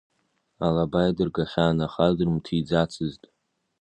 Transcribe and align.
Алаба 0.65 0.99
иадыргахьан, 1.05 1.77
аха 1.85 2.05
дрымҭиӡацызт. 2.17 3.21